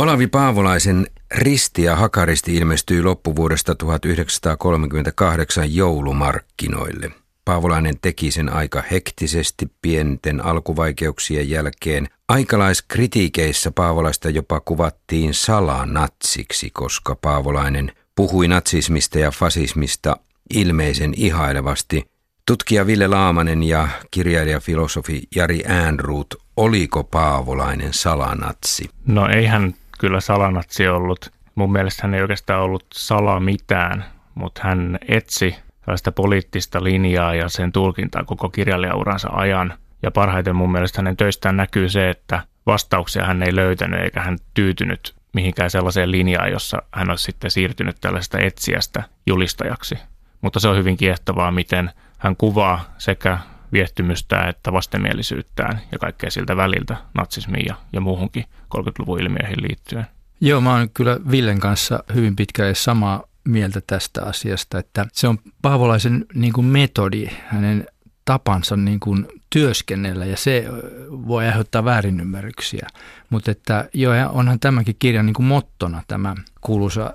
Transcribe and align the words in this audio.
Olavi 0.00 0.26
Paavolaisen 0.26 1.06
Risti 1.34 1.82
ja 1.82 1.96
Hakaristi 1.96 2.56
ilmestyi 2.56 3.02
loppuvuodesta 3.02 3.74
1938 3.74 5.74
joulumarkkinoille. 5.74 7.10
Paavolainen 7.44 7.94
teki 8.02 8.30
sen 8.30 8.52
aika 8.52 8.82
hektisesti 8.90 9.66
pienten 9.82 10.44
alkuvaikeuksien 10.44 11.50
jälkeen. 11.50 12.08
Aikalaiskritiikeissä 12.28 13.70
Paavolaista 13.70 14.30
jopa 14.30 14.60
kuvattiin 14.60 15.34
salanatsiksi, 15.34 16.70
koska 16.70 17.14
Paavolainen 17.14 17.92
puhui 18.16 18.48
natsismista 18.48 19.18
ja 19.18 19.30
fasismista 19.30 20.16
ilmeisen 20.54 21.14
ihailevasti. 21.16 22.04
Tutkija 22.46 22.86
Ville 22.86 23.06
Laamanen 23.06 23.62
ja 23.62 23.88
kirjailija 24.10 24.60
filosofi 24.60 25.22
Jari 25.36 25.62
Äänruut, 25.66 26.34
oliko 26.56 27.04
Paavolainen 27.04 27.92
salanatsi? 27.92 28.90
No 29.06 29.28
ei 29.28 29.46
hän 29.46 29.74
kyllä 30.00 30.20
salanatsi 30.20 30.88
ollut. 30.88 31.32
Mun 31.54 31.72
mielestä 31.72 32.02
hän 32.02 32.14
ei 32.14 32.22
oikeastaan 32.22 32.62
ollut 32.62 32.84
sala 32.94 33.40
mitään, 33.40 34.04
mutta 34.34 34.60
hän 34.64 34.98
etsi 35.08 35.56
tällaista 35.84 36.12
poliittista 36.12 36.84
linjaa 36.84 37.34
ja 37.34 37.48
sen 37.48 37.72
tulkintaa 37.72 38.24
koko 38.24 38.48
kirjailijauransa 38.48 39.28
ajan. 39.32 39.74
Ja 40.02 40.10
parhaiten 40.10 40.56
mun 40.56 40.72
mielestä 40.72 40.98
hänen 40.98 41.16
töistään 41.16 41.56
näkyy 41.56 41.88
se, 41.88 42.10
että 42.10 42.40
vastauksia 42.66 43.24
hän 43.24 43.42
ei 43.42 43.56
löytänyt 43.56 44.00
eikä 44.00 44.20
hän 44.20 44.38
tyytynyt 44.54 45.14
mihinkään 45.32 45.70
sellaiseen 45.70 46.10
linjaan, 46.10 46.50
jossa 46.50 46.82
hän 46.92 47.10
olisi 47.10 47.24
sitten 47.24 47.50
siirtynyt 47.50 47.96
tällaista 48.00 48.38
etsiästä 48.38 49.02
julistajaksi. 49.26 49.98
Mutta 50.40 50.60
se 50.60 50.68
on 50.68 50.76
hyvin 50.76 50.96
kiehtovaa, 50.96 51.50
miten 51.50 51.90
hän 52.18 52.36
kuvaa 52.36 52.94
sekä 52.98 53.38
viehtymystä 53.72 54.48
että 54.48 54.72
vastenmielisyyttään 54.72 55.80
ja 55.92 55.98
kaikkea 55.98 56.30
siltä 56.30 56.56
väliltä 56.56 56.96
natsismiin 57.14 57.66
ja, 57.66 57.74
ja 57.92 58.00
muuhunkin 58.00 58.44
30-luvun 58.76 59.20
ilmiöihin 59.20 59.62
liittyen. 59.62 60.06
Joo, 60.40 60.60
mä 60.60 60.72
oon 60.72 60.90
kyllä 60.90 61.18
Villen 61.30 61.60
kanssa 61.60 62.04
hyvin 62.14 62.36
pitkälle 62.36 62.74
samaa 62.74 63.22
mieltä 63.44 63.80
tästä 63.86 64.22
asiasta, 64.24 64.78
että 64.78 65.06
se 65.12 65.28
on 65.28 65.38
Paavolaisen 65.62 66.26
niin 66.34 66.52
kuin 66.52 66.66
metodi, 66.66 67.28
hänen 67.46 67.86
tapansa 68.24 68.76
niin 68.76 69.00
kuin 69.00 69.26
työskennellä 69.50 70.24
ja 70.24 70.36
se 70.36 70.64
voi 71.10 71.46
aiheuttaa 71.46 71.84
väärinymmärryksiä. 71.84 72.86
Mutta 73.30 73.50
että 73.50 73.88
joo, 73.94 74.14
onhan 74.32 74.60
tämäkin 74.60 74.96
kirjan 74.98 75.26
niin 75.26 75.34
kuin 75.34 75.46
mottona 75.46 76.02
tämä 76.08 76.34
kuuluisa 76.60 77.12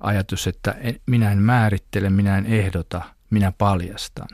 ajatus, 0.00 0.46
että 0.46 0.74
minä 1.06 1.32
en 1.32 1.42
määrittele, 1.42 2.10
minä 2.10 2.38
en 2.38 2.46
ehdota, 2.46 3.02
minä 3.30 3.52
paljastan. 3.58 4.28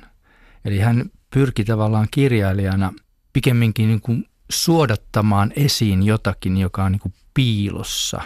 Eli 0.64 0.78
hän 0.78 1.04
pyrki 1.34 1.64
tavallaan 1.64 2.08
kirjailijana 2.10 2.92
pikemminkin 3.32 3.88
niin 3.88 4.00
kuin 4.00 4.28
suodattamaan 4.50 5.52
esiin 5.56 6.02
jotakin, 6.02 6.56
joka 6.56 6.84
on 6.84 6.92
niin 6.92 7.00
kuin 7.00 7.14
piilossa 7.34 8.20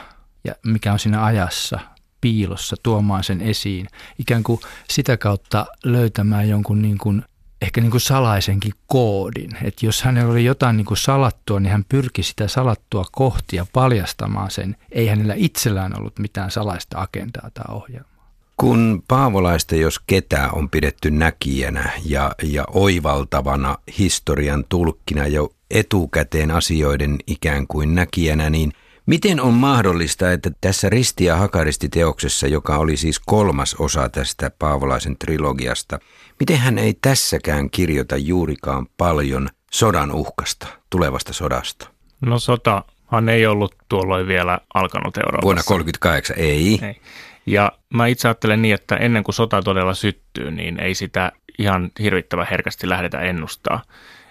ja 0.45 0.55
mikä 0.67 0.93
on 0.93 0.99
siinä 0.99 1.25
ajassa 1.25 1.79
piilossa, 2.21 2.77
tuomaan 2.83 3.25
sen 3.25 3.41
esiin. 3.41 3.87
Ikään 4.19 4.43
kuin 4.43 4.61
sitä 4.91 5.17
kautta 5.17 5.67
löytämään 5.85 6.49
jonkun 6.49 6.83
niin 6.83 6.99
kuin, 6.99 7.23
ehkä 7.63 7.81
niin 7.81 7.91
kuin 7.91 8.01
salaisenkin 8.01 8.73
koodin. 8.87 9.51
Että 9.63 9.87
jos 9.87 10.03
hänellä 10.03 10.33
oli 10.33 10.45
jotain 10.45 10.77
niin 10.77 10.85
kuin 10.85 10.99
salattua, 10.99 11.61
niin 11.61 11.73
hän 11.73 11.85
pyrki 11.89 12.23
sitä 12.23 12.49
salattua 12.49 13.05
kohti 13.13 13.57
ja 13.57 13.67
paljastamaan 13.73 14.51
sen. 14.51 14.77
Ei 14.93 15.07
hänellä 15.07 15.35
itsellään 15.37 15.99
ollut 15.99 16.19
mitään 16.19 16.51
salaista 16.51 17.01
agendaa 17.01 17.51
tai 17.55 17.75
ohjelmaa. 17.75 18.16
Kun 18.57 19.03
Paavolaista, 19.09 19.77
jos 19.77 19.99
ketä, 20.07 20.49
on 20.53 20.71
pidetty 20.71 21.11
näkijänä 21.11 21.91
ja, 22.05 22.33
ja 22.43 22.65
oivaltavana 22.73 23.79
historian 23.99 24.65
tulkkina 24.69 25.27
jo 25.27 25.49
etukäteen 25.71 26.51
asioiden 26.51 27.19
ikään 27.27 27.67
kuin 27.67 27.95
näkijänä, 27.95 28.51
niin 28.51 28.73
miten 29.07 29.41
on 29.41 29.55
mahdollista, 29.55 30.33
että 30.33 30.51
tässä 30.61 30.91
Risti 30.91 31.25
ja 31.25 31.37
Hakaristi-teoksessa, 31.37 32.47
joka 32.47 32.77
oli 32.77 32.97
siis 32.97 33.21
kolmas 33.21 33.77
osa 33.79 34.09
tästä 34.09 34.51
Paavolaisen 34.59 35.17
trilogiasta, 35.19 35.99
miten 36.41 36.59
hän 36.59 36.79
ei 36.79 36.95
tässäkään 37.03 37.71
kirjoita 37.71 38.17
juurikaan 38.17 38.87
paljon 38.97 39.49
sodan 39.73 40.13
uhkasta, 40.13 40.67
tulevasta 40.91 41.33
sodasta? 41.33 41.89
No 42.21 42.39
sotahan 42.39 43.29
ei 43.29 43.47
ollut 43.47 43.75
tuolloin 43.89 44.27
vielä 44.27 44.59
alkanut 44.75 45.17
Euroopassa. 45.17 45.45
Vuonna 45.45 45.63
1938, 45.63 46.37
ei. 46.39 46.79
ei. 46.83 47.01
Ja 47.47 47.73
mä 47.95 48.07
itse 48.07 48.29
ajattelen 48.29 48.63
niin, 48.63 48.75
että 48.75 48.97
ennen 48.97 49.25
kuin 49.25 49.35
sota 49.35 49.63
todella 49.63 49.95
syttyy, 49.95 50.51
niin 50.51 50.81
ei 50.81 50.95
sitä 50.95 51.33
ihan 51.59 51.91
hirvittävän 52.01 52.47
herkästi 52.51 52.89
lähdetä 52.89 53.21
ennustaa. 53.21 53.83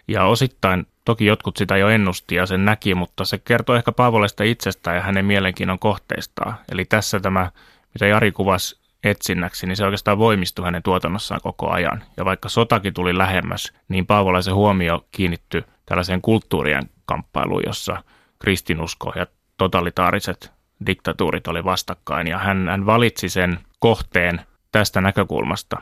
Ja 0.07 0.25
osittain 0.25 0.87
toki 1.05 1.25
jotkut 1.25 1.57
sitä 1.57 1.77
jo 1.77 1.89
ennusti 1.89 2.35
ja 2.35 2.45
sen 2.45 2.65
näki, 2.65 2.95
mutta 2.95 3.25
se 3.25 3.37
kertoo 3.37 3.75
ehkä 3.75 3.91
Paavolesta 3.91 4.43
itsestään 4.43 4.95
ja 4.95 5.03
hänen 5.03 5.25
mielenkiinnon 5.25 5.79
kohteistaan. 5.79 6.55
Eli 6.71 6.85
tässä 6.85 7.19
tämä, 7.19 7.51
mitä 7.93 8.07
Jari 8.07 8.31
kuvasi 8.31 8.79
etsinnäksi, 9.03 9.67
niin 9.67 9.75
se 9.75 9.85
oikeastaan 9.85 10.17
voimistui 10.17 10.65
hänen 10.65 10.83
tuotannossaan 10.83 11.41
koko 11.43 11.69
ajan. 11.69 12.03
Ja 12.17 12.25
vaikka 12.25 12.49
sotakin 12.49 12.93
tuli 12.93 13.17
lähemmäs, 13.17 13.73
niin 13.89 14.05
Paavolaisen 14.05 14.55
huomio 14.55 15.05
kiinnittyi 15.11 15.63
tällaiseen 15.85 16.21
kulttuurien 16.21 16.89
kamppailuun, 17.05 17.63
jossa 17.65 18.03
kristinusko 18.39 19.13
ja 19.15 19.27
totalitaariset 19.57 20.54
diktatuurit 20.85 21.47
oli 21.47 21.63
vastakkain 21.63 22.27
ja 22.27 22.37
hän, 22.37 22.67
hän 22.69 22.85
valitsi 22.85 23.29
sen 23.29 23.59
kohteen 23.79 24.41
tästä 24.71 25.01
näkökulmasta. 25.01 25.77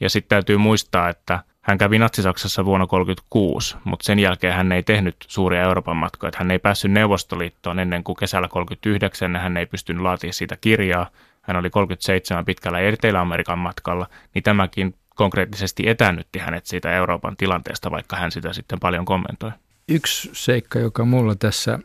Ja 0.00 0.10
sitten 0.10 0.28
täytyy 0.28 0.56
muistaa, 0.56 1.08
että 1.08 1.40
hän 1.62 1.78
kävi 1.78 1.98
Natsi-Saksassa 1.98 2.64
vuonna 2.64 2.86
1936, 2.86 3.76
mutta 3.84 4.04
sen 4.04 4.18
jälkeen 4.18 4.54
hän 4.54 4.72
ei 4.72 4.82
tehnyt 4.82 5.16
suuria 5.28 5.62
Euroopan 5.62 5.96
matkoja. 5.96 6.32
Hän 6.36 6.50
ei 6.50 6.58
päässyt 6.58 6.90
Neuvostoliittoon 6.90 7.78
ennen 7.78 8.04
kuin 8.04 8.16
kesällä 8.16 8.48
1939, 8.48 9.36
hän 9.36 9.56
ei 9.56 9.66
pystynyt 9.66 10.02
laatimaan 10.02 10.34
siitä 10.34 10.56
kirjaa. 10.60 11.10
Hän 11.42 11.56
oli 11.56 11.70
37 11.70 12.44
pitkällä 12.44 12.80
Etelä-Amerikan 12.80 13.58
matkalla, 13.58 14.06
niin 14.34 14.42
tämäkin 14.42 14.94
konkreettisesti 15.14 15.88
etännytti 15.88 16.38
hänet 16.38 16.66
siitä 16.66 16.92
Euroopan 16.92 17.36
tilanteesta, 17.36 17.90
vaikka 17.90 18.16
hän 18.16 18.32
sitä 18.32 18.52
sitten 18.52 18.80
paljon 18.80 19.04
kommentoi. 19.04 19.50
Yksi 19.88 20.30
seikka, 20.32 20.78
joka 20.78 21.04
mulla 21.04 21.34
tässä 21.34 21.78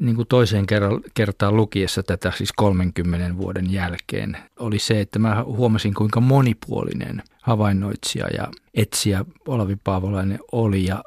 niin 0.00 0.16
kuin 0.16 0.28
toiseen 0.28 0.66
kertaan 1.14 1.56
lukiessa 1.56 2.02
tätä 2.02 2.32
siis 2.36 2.52
30 2.52 3.36
vuoden 3.36 3.72
jälkeen 3.72 4.36
oli 4.58 4.78
se, 4.78 5.00
että 5.00 5.18
mä 5.18 5.44
huomasin 5.44 5.94
kuinka 5.94 6.20
monipuolinen 6.20 7.22
havainnoitsija 7.42 8.26
ja 8.36 8.48
etsiä 8.74 9.24
Olavi 9.46 9.76
Paavolainen 9.84 10.38
oli 10.52 10.84
ja 10.86 11.04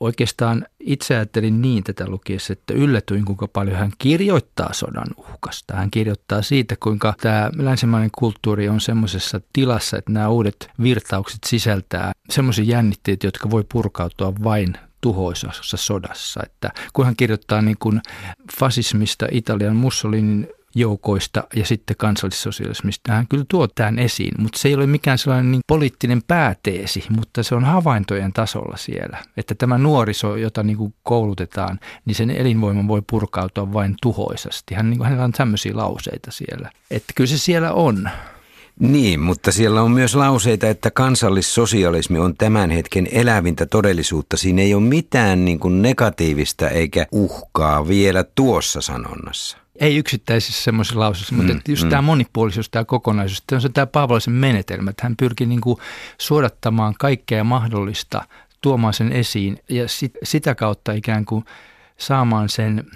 oikeastaan 0.00 0.66
itse 0.80 1.14
ajattelin 1.14 1.62
niin 1.62 1.84
tätä 1.84 2.08
lukiessa, 2.08 2.52
että 2.52 2.74
yllätyin 2.74 3.24
kuinka 3.24 3.48
paljon 3.48 3.76
hän 3.76 3.92
kirjoittaa 3.98 4.72
sodan 4.72 5.08
uhkasta. 5.16 5.76
Hän 5.76 5.90
kirjoittaa 5.90 6.42
siitä, 6.42 6.76
kuinka 6.80 7.14
tämä 7.20 7.50
länsimainen 7.56 8.10
kulttuuri 8.18 8.68
on 8.68 8.80
semmoisessa 8.80 9.40
tilassa, 9.52 9.98
että 9.98 10.12
nämä 10.12 10.28
uudet 10.28 10.70
virtaukset 10.82 11.38
sisältää 11.46 12.12
semmoisia 12.30 12.64
jännitteitä, 12.64 13.26
jotka 13.26 13.50
voi 13.50 13.64
purkautua 13.72 14.32
vain 14.44 14.74
tuhoisassa 15.00 15.76
sodassa. 15.76 16.40
Että 16.46 16.70
kun 16.92 17.04
hän 17.04 17.16
kirjoittaa 17.16 17.62
niin 17.62 17.76
kuin 17.78 18.00
fasismista 18.58 19.26
Italian 19.30 19.76
Mussolinin 19.76 20.48
joukoista 20.74 21.44
ja 21.56 21.66
sitten 21.66 21.96
kansallissosialismista. 21.96 23.12
Hän 23.12 23.28
kyllä 23.28 23.44
tuo 23.48 23.68
tämän 23.68 23.98
esiin, 23.98 24.34
mutta 24.38 24.58
se 24.58 24.68
ei 24.68 24.74
ole 24.74 24.86
mikään 24.86 25.18
sellainen 25.18 25.50
niin 25.50 25.60
poliittinen 25.66 26.22
pääteesi, 26.22 27.04
mutta 27.16 27.42
se 27.42 27.54
on 27.54 27.64
havaintojen 27.64 28.32
tasolla 28.32 28.76
siellä. 28.76 29.18
Että 29.36 29.54
tämä 29.54 29.78
nuoriso, 29.78 30.36
jota 30.36 30.62
niin 30.62 30.76
kuin 30.76 30.94
koulutetaan, 31.02 31.80
niin 32.04 32.14
sen 32.14 32.30
elinvoima 32.30 32.88
voi 32.88 33.02
purkautua 33.10 33.72
vain 33.72 33.94
tuhoisasti. 34.02 34.74
Hän, 34.74 34.90
niin 34.90 34.98
kuin, 34.98 35.04
hänellä 35.04 35.24
on 35.24 35.32
tämmöisiä 35.32 35.76
lauseita 35.76 36.30
siellä. 36.30 36.70
Että 36.90 37.12
kyllä 37.16 37.28
se 37.28 37.38
siellä 37.38 37.72
on. 37.72 38.10
Niin, 38.78 39.20
mutta 39.20 39.52
siellä 39.52 39.82
on 39.82 39.90
myös 39.90 40.14
lauseita, 40.14 40.68
että 40.68 40.90
kansallissosialismi 40.90 42.18
on 42.18 42.36
tämän 42.36 42.70
hetken 42.70 43.08
elävintä 43.12 43.66
todellisuutta. 43.66 44.36
Siinä 44.36 44.62
ei 44.62 44.74
ole 44.74 44.82
mitään 44.82 45.44
niin 45.44 45.58
kuin 45.58 45.82
negatiivista 45.82 46.68
eikä 46.68 47.06
uhkaa 47.12 47.88
vielä 47.88 48.24
tuossa 48.34 48.80
sanonnassa. 48.80 49.58
Ei 49.80 49.96
yksittäisissä 49.96 50.62
semmoisissa 50.62 51.00
lauseissa, 51.00 51.34
mutta 51.34 51.52
mm, 51.52 51.60
just 51.68 51.84
mm. 51.84 51.90
tämä 51.90 52.02
monipuolisuus, 52.02 52.70
tämä 52.70 52.84
kokonaisuus, 52.84 53.42
tämä 53.46 53.60
on 53.64 53.72
tämä 53.72 53.86
Paavolaisen 53.86 54.34
menetelmä, 54.34 54.90
että 54.90 55.02
hän 55.02 55.16
pyrkii 55.16 55.46
niin 55.46 55.60
kuin 55.60 55.78
suodattamaan 56.18 56.94
kaikkea 56.98 57.44
mahdollista, 57.44 58.22
tuomaan 58.60 58.94
sen 58.94 59.12
esiin 59.12 59.58
ja 59.68 59.88
sit, 59.88 60.12
sitä 60.22 60.54
kautta 60.54 60.92
ikään 60.92 61.24
kuin 61.24 61.44
saamaan 61.96 62.48
sen– 62.48 62.84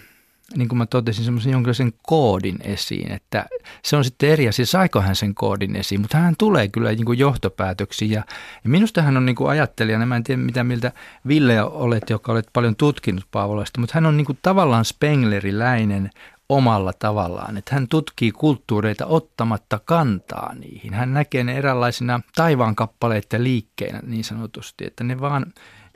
niin 0.56 0.68
kuin 0.68 0.78
mä 0.78 0.86
totesin, 0.86 1.24
semmoisen 1.24 1.52
jonkinlaisen 1.52 1.92
koodin 2.02 2.56
esiin, 2.64 3.12
että 3.12 3.46
se 3.84 3.96
on 3.96 4.04
sitten 4.04 4.30
eri 4.30 4.48
asia, 4.48 4.66
saiko 4.66 5.00
hän 5.00 5.16
sen 5.16 5.34
koodin 5.34 5.76
esiin, 5.76 6.00
mutta 6.00 6.18
hän 6.18 6.34
tulee 6.38 6.68
kyllä 6.68 6.90
niin 6.90 7.04
kuin 7.04 7.18
johtopäätöksiin 7.18 8.10
ja, 8.10 8.24
ja 8.64 8.70
minusta 8.70 9.02
hän 9.02 9.16
on 9.16 9.26
niin 9.26 9.36
kuin 9.36 9.50
ajattelijana, 9.50 10.06
mä 10.06 10.16
en 10.16 10.24
tiedä 10.24 10.42
mitä 10.42 10.64
miltä 10.64 10.92
Ville 11.28 11.62
olet, 11.62 12.10
joka 12.10 12.32
olet 12.32 12.48
paljon 12.52 12.76
tutkinut 12.76 13.24
Paavolasta, 13.30 13.80
mutta 13.80 13.94
hän 13.94 14.06
on 14.06 14.16
niin 14.16 14.24
kuin 14.24 14.38
tavallaan 14.42 14.84
Spengleriläinen 14.84 16.10
omalla 16.48 16.92
tavallaan, 16.92 17.56
että 17.56 17.74
hän 17.74 17.88
tutkii 17.88 18.32
kulttuureita 18.32 19.06
ottamatta 19.06 19.80
kantaa 19.84 20.54
niihin. 20.54 20.94
Hän 20.94 21.14
näkee 21.14 21.44
ne 21.44 21.58
eräänlaisina 21.58 22.20
taivaankappaleiden 22.34 23.44
liikkeinä 23.44 24.00
niin 24.06 24.24
sanotusti, 24.24 24.86
että 24.86 25.04
ne 25.04 25.20
vaan 25.20 25.46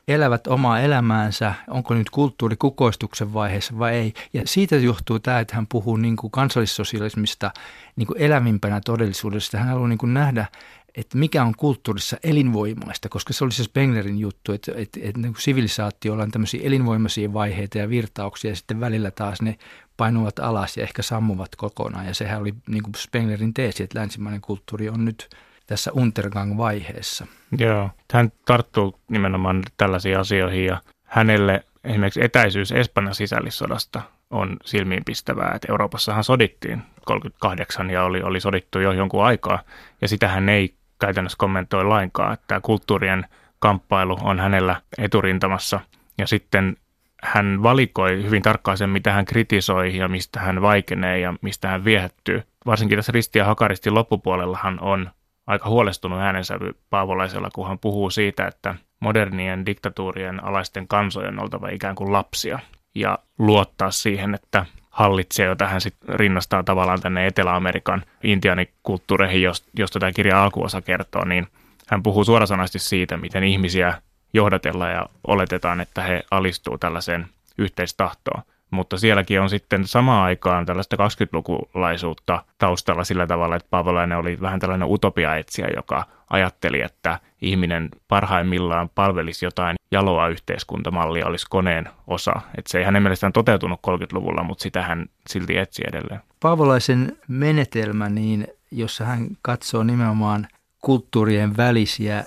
elävät 0.09 0.47
omaa 0.47 0.81
elämäänsä, 0.81 1.55
onko 1.69 1.95
nyt 1.95 2.11
kulttuuri 2.11 2.57
kukoistuksen 2.57 3.35
vaiheessa 3.35 3.79
vai 3.79 3.95
ei. 3.95 4.13
Ja 4.33 4.43
siitä 4.45 4.77
johtuu 4.77 5.19
tämä, 5.19 5.41
että 5.41 5.57
hän 5.57 5.67
puhuu 5.67 5.97
niin 5.97 6.17
kuin 6.17 6.31
kansallissosialismista 6.31 7.51
niin 7.97 8.07
kuin 8.07 8.21
elävimpänä 8.21 8.81
todellisuudesta. 8.85 9.59
Hän 9.59 9.69
haluaa 9.69 9.89
niin 9.89 9.99
kuin 9.99 10.15
nähdä, 10.15 10.47
että 10.95 11.19
mikä 11.19 11.45
on 11.45 11.55
kulttuurissa 11.57 12.17
elinvoimaista, 12.25 13.09
koska 13.09 13.33
se 13.33 13.45
oli 13.45 13.53
se 13.53 13.65
Spenglerin 13.65 14.19
juttu, 14.19 14.53
että, 14.53 14.73
että, 14.77 15.01
että 15.03 15.21
niin 15.21 15.35
sivilisaatiolla 15.39 16.23
on 16.23 16.31
tämmöisiä 16.31 16.61
elinvoimaisia 16.65 17.33
vaiheita 17.33 17.79
ja 17.79 17.89
virtauksia 17.89 18.51
ja 18.51 18.57
sitten 18.57 18.81
välillä 18.81 19.11
taas 19.11 19.43
ne 19.43 19.59
painuvat 19.97 20.39
alas 20.39 20.77
ja 20.77 20.83
ehkä 20.83 21.03
sammuvat 21.03 21.57
kokonaan. 21.57 22.07
Ja 22.07 22.15
sehän 22.15 22.41
oli 22.41 22.55
niin 22.69 22.83
kuin 22.83 22.95
Spenglerin 22.95 23.55
teesi, 23.55 23.83
että 23.83 23.99
länsimainen 23.99 24.41
kulttuuri 24.41 24.89
on 24.89 25.05
nyt 25.05 25.29
tässä 25.67 25.91
Untergang-vaiheessa. 25.93 27.27
Joo, 27.59 27.91
hän 28.13 28.33
tarttuu 28.47 29.01
nimenomaan 29.11 29.63
tällaisiin 29.77 30.19
asioihin 30.19 30.65
ja 30.65 30.81
hänelle 31.05 31.65
esimerkiksi 31.85 32.25
etäisyys 32.25 32.73
Espanjan 32.73 33.15
sisällissodasta 33.15 34.03
on 34.31 34.57
silmiinpistävää, 34.65 35.53
että 35.55 35.67
Euroopassahan 35.71 36.25
sodittiin 36.25 36.83
38 37.05 37.91
ja 37.91 38.05
oli, 38.05 38.23
oli 38.23 38.41
sodittu 38.41 38.81
jo 38.81 38.93
jonkun 38.93 39.25
aikaa 39.25 39.63
ja 40.01 40.09
sitä 40.09 40.29
hän 40.29 40.49
ei 40.49 40.75
käytännössä 40.99 41.39
kommentoi 41.39 41.85
lainkaan, 41.85 42.33
että 42.33 42.61
kulttuurien 42.61 43.27
kamppailu 43.59 44.19
on 44.23 44.41
hänellä 44.41 44.83
eturintamassa 44.99 45.81
ja 46.19 46.27
sitten 46.27 46.77
hän 47.23 47.63
valikoi 47.63 48.23
hyvin 48.23 48.43
tarkkaan 48.43 48.79
sen, 48.79 48.91
mitä 48.91 49.13
hän 49.13 49.25
kritisoi 49.25 49.97
ja 49.97 50.09
mistä 50.09 50.41
hän 50.41 50.63
vaikenee 50.63 51.19
ja 51.19 51.35
mistä 51.41 51.69
hän 51.69 51.85
viehättyy. 51.85 52.43
Varsinkin 52.67 52.99
tässä 52.99 53.13
Risti 53.13 53.39
ja 53.39 53.45
Hakaristin 53.45 53.95
loppupuolellahan 53.95 54.81
on 54.81 55.11
aika 55.47 55.69
huolestunut 55.69 56.21
äänensävy 56.21 56.77
Paavolaisella, 56.91 57.51
kun 57.55 57.69
hän 57.69 57.79
puhuu 57.79 58.11
siitä, 58.11 58.47
että 58.47 58.75
modernien 59.01 59.67
diktatuurien 59.67 60.45
alaisten 60.45 60.89
kansojen 60.89 61.39
on 61.39 61.43
oltava 61.43 61.69
ikään 61.69 61.95
kuin 61.95 62.13
lapsia 62.13 62.59
ja 62.95 63.19
luottaa 63.39 63.91
siihen, 63.91 64.35
että 64.35 64.67
hallitsee, 64.91 65.47
jota 65.47 65.67
hän 65.67 65.81
sitten 65.81 66.19
rinnastaa 66.19 66.63
tavallaan 66.63 67.01
tänne 67.01 67.27
Etelä-Amerikan 67.27 68.03
intiaanikulttuureihin, 68.23 69.43
josta 69.79 69.99
tämä 69.99 70.13
kirja 70.13 70.43
alkuosa 70.43 70.83
kertoo, 70.83 71.25
niin 71.25 71.47
hän 71.87 72.03
puhuu 72.03 72.25
suorasanaisesti 72.25 72.79
siitä, 72.79 73.17
miten 73.17 73.45
ihmisiä 73.45 74.03
johdatellaan 74.33 74.93
ja 74.93 75.07
oletetaan, 75.27 75.81
että 75.81 76.03
he 76.03 76.25
alistuu 76.31 76.79
tällaiseen 76.79 77.27
yhteistahtoon 77.59 78.43
mutta 78.71 78.99
sielläkin 78.99 79.41
on 79.41 79.51
sitten 79.51 79.87
samaan 79.87 80.25
aikaan 80.25 80.67
tällaista 80.67 80.97
20-lukulaisuutta 80.97 82.43
taustalla 82.59 83.05
sillä 83.05 83.27
tavalla, 83.27 83.57
että 83.57 83.69
Paavolainen 83.71 84.19
oli 84.19 84.41
vähän 84.41 84.61
tällainen 84.61 84.89
utopiaetsiä, 84.91 85.69
joka 85.77 86.05
ajatteli, 86.31 86.81
että 86.81 87.21
ihminen 87.43 87.89
parhaimmillaan 88.09 88.89
palvelisi 88.95 89.45
jotain 89.45 89.77
jaloa 89.91 90.29
yhteiskuntamallia, 90.29 91.27
olisi 91.27 91.47
koneen 91.51 91.89
osa. 92.07 92.33
Että 92.59 92.71
se 92.71 92.79
ei 92.79 92.85
hänen 92.85 93.03
mielestään 93.03 93.33
toteutunut 93.33 93.81
30-luvulla, 93.87 94.43
mutta 94.43 94.63
sitä 94.63 94.83
hän 94.83 95.07
silti 95.29 95.59
etsi 95.59 95.83
edelleen. 95.89 96.21
Paavolaisen 96.41 97.19
menetelmä, 97.29 98.09
niin 98.09 98.47
jossa 98.71 99.05
hän 99.05 99.29
katsoo 99.43 99.83
nimenomaan 99.83 100.49
kulttuurien 100.81 101.57
välisiä 101.57 102.25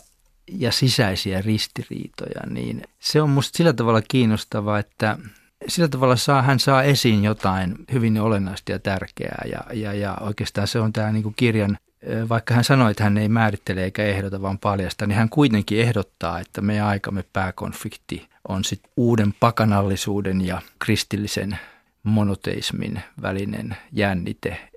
ja 0.47 0.71
sisäisiä 0.71 1.41
ristiriitoja, 1.41 2.41
niin 2.49 2.81
se 2.99 3.21
on 3.21 3.29
musta 3.29 3.57
sillä 3.57 3.73
tavalla 3.73 4.01
kiinnostavaa, 4.07 4.79
että 4.79 5.17
sillä 5.67 5.87
tavalla 5.87 6.15
saa, 6.15 6.41
hän 6.41 6.59
saa 6.59 6.83
esiin 6.83 7.23
jotain 7.23 7.75
hyvin 7.93 8.21
olennaista 8.21 8.71
ja 8.71 8.79
tärkeää. 8.79 9.45
Ja, 9.51 9.59
ja, 9.73 9.93
ja 9.93 10.17
oikeastaan 10.21 10.67
se 10.67 10.79
on 10.79 10.93
tämä 10.93 11.11
niin 11.11 11.33
kirjan, 11.35 11.77
vaikka 12.29 12.53
hän 12.53 12.63
sanoi, 12.63 12.91
että 12.91 13.03
hän 13.03 13.17
ei 13.17 13.29
määrittele 13.29 13.83
eikä 13.83 14.03
ehdota, 14.03 14.41
vaan 14.41 14.59
paljasta, 14.59 15.07
niin 15.07 15.17
hän 15.17 15.29
kuitenkin 15.29 15.79
ehdottaa, 15.79 16.39
että 16.39 16.61
meidän 16.61 16.87
aikamme 16.87 17.23
pääkonflikti 17.33 18.29
on 18.47 18.63
sitten 18.63 18.91
uuden 18.97 19.33
pakanallisuuden 19.39 20.47
ja 20.47 20.61
kristillisen 20.79 21.59
monoteismin 22.03 23.01
välinen 23.21 23.77
jännite, 23.91 24.68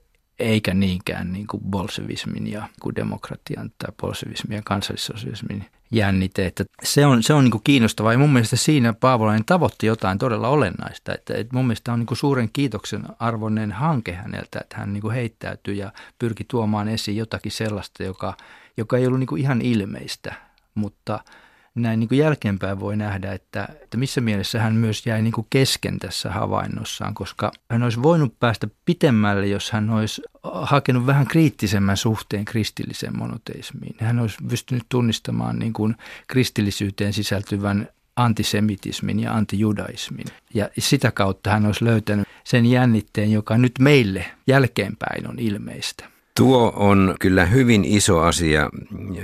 eikä 0.42 0.74
niinkään 0.74 1.32
niin 1.32 1.46
kuin 1.46 1.62
bolsevismin 1.62 2.46
ja 2.46 2.68
kuin 2.80 2.94
demokratian 2.94 3.70
tai 3.78 3.94
bolsevismin 4.00 4.56
ja 4.56 4.62
kansallissosialismin 4.64 5.64
jännite. 5.90 6.46
Että 6.46 6.64
se 6.82 7.06
on, 7.06 7.22
se 7.22 7.34
on 7.34 7.44
niin 7.44 7.62
kiinnostavaa 7.64 8.12
ja 8.12 8.18
mun 8.18 8.32
mielestä 8.32 8.56
siinä 8.56 8.92
Paavolainen 8.92 9.44
tavoitti 9.44 9.86
jotain 9.86 10.18
todella 10.18 10.48
olennaista. 10.48 11.14
Että, 11.14 11.34
että 11.34 11.56
mun 11.56 11.66
mielestä 11.66 11.92
on 11.92 11.98
niin 11.98 12.16
suuren 12.16 12.50
kiitoksen 12.52 13.02
arvoinen 13.18 13.72
hanke 13.72 14.12
häneltä, 14.12 14.60
että 14.60 14.76
hän 14.76 14.92
niin 14.92 15.10
heittäytyi 15.10 15.78
ja 15.78 15.92
pyrki 16.18 16.44
tuomaan 16.48 16.88
esiin 16.88 17.16
jotakin 17.16 17.52
sellaista, 17.52 18.02
joka, 18.02 18.36
joka 18.76 18.96
ei 18.96 19.06
ollut 19.06 19.20
niin 19.20 19.38
ihan 19.38 19.62
ilmeistä, 19.62 20.34
mutta– 20.74 21.20
näin 21.74 22.00
niin 22.00 22.08
kuin 22.08 22.18
jälkeenpäin 22.18 22.80
voi 22.80 22.96
nähdä, 22.96 23.32
että, 23.32 23.68
että 23.82 23.96
missä 23.96 24.20
mielessä 24.20 24.60
hän 24.60 24.74
myös 24.74 25.06
jäi 25.06 25.22
niin 25.22 25.32
kuin 25.32 25.46
kesken 25.50 25.98
tässä 25.98 26.30
havainnossaan, 26.30 27.14
koska 27.14 27.52
hän 27.70 27.82
olisi 27.82 28.02
voinut 28.02 28.38
päästä 28.40 28.68
pitemmälle, 28.84 29.46
jos 29.46 29.70
hän 29.70 29.90
olisi 29.90 30.22
hakenut 30.42 31.06
vähän 31.06 31.26
kriittisemmän 31.26 31.96
suhteen 31.96 32.44
kristilliseen 32.44 33.18
monoteismiin. 33.18 33.96
Hän 33.98 34.18
olisi 34.18 34.38
pystynyt 34.48 34.84
tunnistamaan 34.88 35.58
niin 35.58 35.72
kuin 35.72 35.94
kristillisyyteen 36.26 37.12
sisältyvän 37.12 37.88
antisemitismin 38.16 39.20
ja 39.20 39.34
antijudaismin. 39.34 40.26
Ja 40.54 40.68
sitä 40.78 41.10
kautta 41.10 41.50
hän 41.50 41.66
olisi 41.66 41.84
löytänyt 41.84 42.28
sen 42.44 42.66
jännitteen, 42.66 43.32
joka 43.32 43.58
nyt 43.58 43.72
meille 43.78 44.24
jälkeenpäin 44.46 45.28
on 45.28 45.38
ilmeistä. 45.38 46.12
Tuo 46.36 46.72
on 46.76 47.14
kyllä 47.20 47.44
hyvin 47.44 47.84
iso 47.84 48.20
asia, 48.20 48.70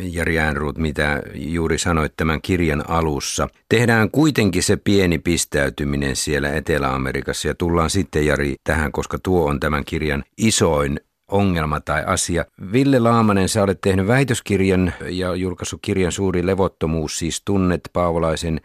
Jari 0.00 0.38
Äänruut, 0.38 0.79
mitä 0.79 1.23
juuri 1.35 1.79
sanoit 1.79 2.12
tämän 2.17 2.43
kirjan 2.43 2.91
alussa. 2.91 3.49
Tehdään 3.69 4.11
kuitenkin 4.11 4.62
se 4.62 4.76
pieni 4.76 5.19
pistäytyminen 5.19 6.17
siellä 6.17 6.53
Etelä-Amerikassa 6.53 7.49
ja 7.49 7.55
tullaan 7.55 7.91
sitten, 7.91 8.26
Jari, 8.26 8.56
tähän, 8.64 8.93
koska 8.93 9.19
tuo 9.19 9.50
on 9.50 9.61
tämän 9.61 9.85
kirjan 9.85 10.25
isoin 10.37 11.00
ongelma 11.29 11.81
tai 11.81 12.05
asia. 12.05 12.45
Ville 12.73 12.99
Laamanen, 12.99 13.49
sä 13.49 13.63
olet 13.63 13.81
tehnyt 13.81 14.07
väitöskirjan 14.07 14.93
ja 15.11 15.35
julkaissut 15.35 15.81
kirjan 15.83 16.13
Suuri 16.13 16.47
levottomuus, 16.47 17.19
siis 17.19 17.43
tunnet 17.45 17.81
Paavolaisen 17.93 18.61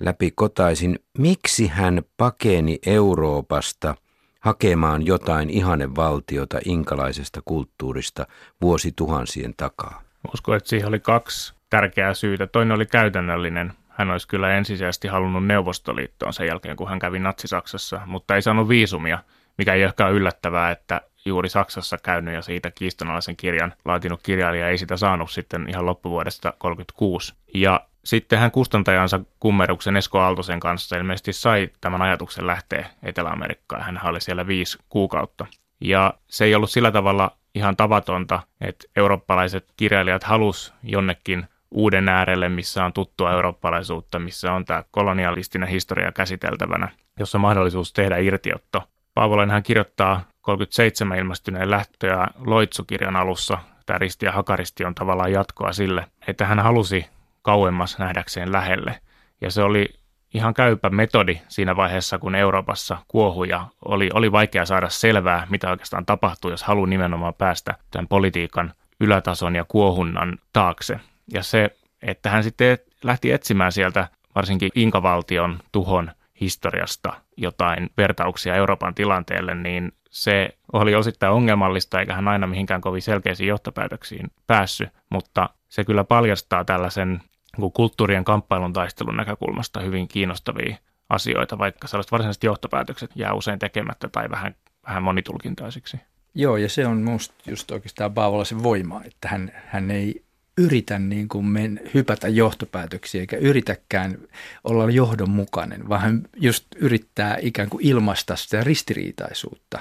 läpi 0.00 0.30
kotaisin. 0.30 0.98
Miksi 1.18 1.66
hän 1.66 2.02
pakeni 2.16 2.78
Euroopasta– 2.86 3.94
hakemaan 4.40 5.06
jotain 5.06 5.50
ihannevaltiota 5.50 6.58
inkalaisesta 6.64 7.40
kulttuurista 7.44 8.26
vuosituhansien 8.60 9.54
takaa? 9.56 10.02
Uskon, 10.34 10.56
että 10.56 10.68
siihen 10.68 10.88
oli 10.88 11.00
kaksi 11.00 11.54
tärkeää 11.70 12.14
syytä. 12.14 12.46
Toinen 12.46 12.74
oli 12.74 12.86
käytännöllinen. 12.86 13.72
Hän 13.88 14.10
olisi 14.10 14.28
kyllä 14.28 14.54
ensisijaisesti 14.54 15.08
halunnut 15.08 15.46
Neuvostoliittoon 15.46 16.32
sen 16.32 16.46
jälkeen, 16.46 16.76
kun 16.76 16.88
hän 16.88 16.98
kävi 16.98 17.18
Natsi-Saksassa, 17.18 18.00
mutta 18.06 18.34
ei 18.34 18.42
saanut 18.42 18.68
viisumia, 18.68 19.18
mikä 19.58 19.74
ei 19.74 19.82
ehkä 19.82 20.06
ole 20.06 20.14
yllättävää, 20.14 20.70
että 20.70 21.00
juuri 21.28 21.48
Saksassa 21.48 21.98
käynyt 22.02 22.34
ja 22.34 22.42
siitä 22.42 22.70
kiistanalaisen 22.70 23.36
kirjan 23.36 23.74
laatinut 23.84 24.20
kirjailija 24.22 24.68
ei 24.68 24.78
sitä 24.78 24.96
saanut 24.96 25.30
sitten 25.30 25.68
ihan 25.68 25.86
loppuvuodesta 25.86 26.52
1936. 26.58 27.34
Ja 27.54 27.80
sitten 28.04 28.38
hän 28.38 28.50
kustantajansa 28.50 29.20
kummeruksen 29.40 29.96
Esko 29.96 30.18
Aaltosen 30.18 30.60
kanssa 30.60 30.96
ilmeisesti 30.96 31.32
sai 31.32 31.68
tämän 31.80 32.02
ajatuksen 32.02 32.46
lähteä 32.46 32.86
Etelä-Amerikkaan. 33.02 33.82
Hän 33.82 34.00
oli 34.04 34.20
siellä 34.20 34.46
viisi 34.46 34.78
kuukautta. 34.88 35.46
Ja 35.80 36.14
se 36.28 36.44
ei 36.44 36.54
ollut 36.54 36.70
sillä 36.70 36.92
tavalla 36.92 37.30
ihan 37.54 37.76
tavatonta, 37.76 38.42
että 38.60 38.88
eurooppalaiset 38.96 39.72
kirjailijat 39.76 40.24
halus 40.24 40.74
jonnekin 40.82 41.46
uuden 41.70 42.08
äärelle, 42.08 42.48
missä 42.48 42.84
on 42.84 42.92
tuttua 42.92 43.32
eurooppalaisuutta, 43.32 44.18
missä 44.18 44.52
on 44.52 44.64
tämä 44.64 44.84
kolonialistinen 44.90 45.68
historia 45.68 46.12
käsiteltävänä, 46.12 46.88
jossa 47.18 47.38
on 47.38 47.42
mahdollisuus 47.42 47.92
tehdä 47.92 48.16
irtiotto. 48.16 48.82
Paavolainen 49.14 49.52
hän 49.52 49.62
kirjoittaa 49.62 50.24
37 50.48 51.18
ilmestyneen 51.18 51.70
lähtöä 51.70 52.28
Loitsukirjan 52.38 53.16
alussa. 53.16 53.58
Tämä 53.86 53.98
Risti 53.98 54.26
ja 54.26 54.32
Hakaristi 54.32 54.84
on 54.84 54.94
tavallaan 54.94 55.32
jatkoa 55.32 55.72
sille, 55.72 56.06
että 56.26 56.46
hän 56.46 56.58
halusi 56.58 57.06
kauemmas 57.42 57.98
nähdäkseen 57.98 58.52
lähelle. 58.52 59.00
Ja 59.40 59.50
se 59.50 59.62
oli 59.62 59.88
ihan 60.34 60.54
käypä 60.54 60.90
metodi 60.90 61.40
siinä 61.48 61.76
vaiheessa, 61.76 62.18
kun 62.18 62.34
Euroopassa 62.34 62.98
kuohuja 63.08 63.66
oli, 63.84 64.10
oli 64.14 64.32
vaikea 64.32 64.64
saada 64.64 64.88
selvää, 64.88 65.46
mitä 65.50 65.70
oikeastaan 65.70 66.06
tapahtuu, 66.06 66.50
jos 66.50 66.62
haluaa 66.62 66.86
nimenomaan 66.86 67.34
päästä 67.34 67.74
tämän 67.90 68.08
politiikan 68.08 68.72
ylätason 69.00 69.54
ja 69.54 69.64
kuohunnan 69.68 70.38
taakse. 70.52 71.00
Ja 71.32 71.42
se, 71.42 71.76
että 72.02 72.30
hän 72.30 72.42
sitten 72.42 72.78
lähti 73.02 73.32
etsimään 73.32 73.72
sieltä 73.72 74.08
varsinkin 74.34 74.70
Inkavaltion 74.74 75.58
tuhon 75.72 76.10
historiasta 76.40 77.12
jotain 77.36 77.90
vertauksia 77.96 78.54
Euroopan 78.54 78.94
tilanteelle, 78.94 79.54
niin 79.54 79.92
se 80.10 80.48
oli 80.72 80.94
osittain 80.94 81.32
ongelmallista, 81.32 82.00
eikä 82.00 82.14
hän 82.14 82.28
aina 82.28 82.46
mihinkään 82.46 82.80
kovin 82.80 83.02
selkeisiin 83.02 83.48
johtopäätöksiin 83.48 84.30
päässyt, 84.46 84.88
mutta 85.10 85.50
se 85.68 85.84
kyllä 85.84 86.04
paljastaa 86.04 86.64
tällaisen 86.64 87.20
niin 87.58 87.72
kulttuurien 87.72 88.24
kamppailun 88.24 88.72
taistelun 88.72 89.16
näkökulmasta 89.16 89.80
hyvin 89.80 90.08
kiinnostavia 90.08 90.76
asioita, 91.08 91.58
vaikka 91.58 91.88
sellaiset 91.88 92.12
varsinaiset 92.12 92.44
johtopäätökset 92.44 93.10
jää 93.14 93.34
usein 93.34 93.58
tekemättä 93.58 94.08
tai 94.08 94.30
vähän, 94.30 94.54
vähän 94.86 95.02
monitulkintaisiksi. 95.02 96.00
Joo, 96.34 96.56
ja 96.56 96.68
se 96.68 96.86
on 96.86 96.96
minusta 96.96 97.34
just 97.46 97.70
oikeastaan 97.70 98.14
Paavolaisen 98.14 98.62
voima, 98.62 99.00
että 99.04 99.28
hän, 99.28 99.52
hän 99.66 99.90
ei 99.90 100.24
yritä 100.58 100.98
niin 100.98 101.28
kuin 101.28 101.46
men, 101.46 101.80
hypätä 101.94 102.28
johtopäätöksiä 102.28 103.20
eikä 103.20 103.36
yritäkään 103.36 104.18
olla 104.64 104.90
johdonmukainen, 104.90 105.88
vaan 105.88 106.00
hän 106.00 106.22
just 106.36 106.66
yrittää 106.76 107.36
ikään 107.40 107.70
kuin 107.70 107.86
ilmaista 107.86 108.36
sitä 108.36 108.64
ristiriitaisuutta. 108.64 109.78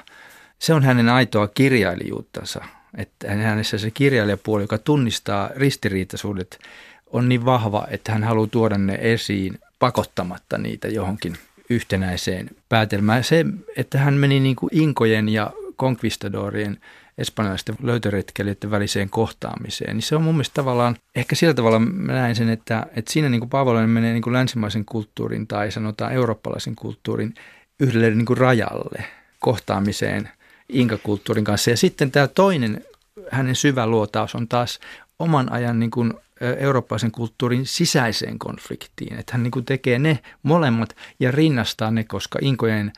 Se 0.60 0.74
on 0.74 0.84
hänen 0.84 1.10
aitoa 1.10 1.48
kirjailijuuttansa, 1.48 2.66
että 2.98 3.32
hänessä 3.34 3.78
se 3.78 3.92
kirjailijapuoli, 3.92 4.64
joka 4.64 4.78
tunnistaa 4.78 5.50
ristiriitaisuudet, 5.56 6.60
on 7.08 7.30
niin 7.30 7.46
vahva, 7.46 7.88
että 7.92 8.12
hän 8.12 8.24
haluaa 8.24 8.48
tuoda 8.48 8.78
ne 8.78 8.98
esiin 9.02 9.60
pakottamatta 9.80 10.58
niitä 10.58 10.88
johonkin 10.88 11.38
yhtenäiseen 11.70 12.50
päätelmään. 12.70 13.24
Se, 13.24 13.46
että 13.78 13.98
hän 13.98 14.14
meni 14.14 14.40
niin 14.40 14.56
kuin 14.56 14.70
inkojen 14.74 15.30
ja 15.30 15.52
konkvistadorien 15.76 16.78
espanjalaisten 17.18 17.76
löytöretkeilijöiden 17.82 18.72
väliseen 18.72 19.10
kohtaamiseen, 19.10 19.96
niin 19.96 20.04
se 20.04 20.16
on 20.16 20.22
mun 20.22 20.36
mielestä 20.36 20.54
tavallaan, 20.54 20.96
ehkä 21.16 21.36
sillä 21.36 21.54
tavalla 21.54 21.80
mä 21.80 22.14
näen 22.14 22.36
sen, 22.36 22.50
että, 22.50 22.86
että 22.96 23.14
siinä 23.14 23.30
niin 23.30 23.50
Paavolainen 23.50 23.90
menee 23.90 24.14
niin 24.14 24.24
kuin 24.24 24.34
länsimaisen 24.34 24.86
kulttuurin 24.86 25.48
tai 25.48 25.72
sanotaan 25.72 26.14
eurooppalaisen 26.14 26.76
kulttuurin 26.76 27.36
yhdelle 27.80 28.10
niin 28.10 28.26
kuin 28.26 28.38
rajalle 28.38 29.04
kohtaamiseen 29.40 30.30
inkakulttuurin 30.70 31.44
kanssa. 31.44 31.70
Ja 31.70 31.78
sitten 31.78 32.12
tämä 32.12 32.28
toinen 32.28 32.86
hänen 33.32 33.56
syvä 33.56 33.88
luotaus 33.88 34.36
on 34.36 34.48
taas 34.48 34.80
oman 35.20 35.52
ajan 35.52 35.80
niin 35.80 35.92
kuin 35.92 36.14
eurooppalaisen 36.58 37.12
kulttuurin 37.12 37.66
sisäiseen 37.66 38.40
konfliktiin. 38.40 39.20
Että 39.20 39.34
hän 39.34 39.44
niin 39.44 39.52
kuin 39.52 39.66
tekee 39.66 40.00
ne 40.00 40.20
molemmat 40.44 40.96
ja 41.20 41.32
rinnastaa 41.32 41.92
ne, 41.92 42.04
koska 42.04 42.40
inkojen 42.42 42.94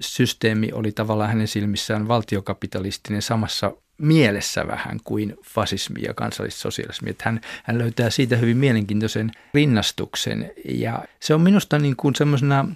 systeemi 0.00 0.72
oli 0.72 0.92
tavallaan 0.92 1.30
hänen 1.30 1.48
silmissään 1.48 2.08
valtiokapitalistinen 2.08 3.22
samassa 3.22 3.72
mielessä 3.98 4.66
vähän 4.66 4.98
kuin 5.04 5.36
fasismi 5.44 6.02
ja 6.02 6.14
kansallissosialismi. 6.14 7.10
Että 7.10 7.24
hän, 7.26 7.40
hän 7.64 7.78
löytää 7.78 8.10
siitä 8.10 8.36
hyvin 8.36 8.56
mielenkiintoisen 8.56 9.30
rinnastuksen 9.54 10.52
ja 10.68 11.04
se 11.20 11.34
on 11.34 11.40
minusta 11.40 11.78
niin 11.78 11.96
kuin 11.96 12.14
semmoisena 12.14 12.68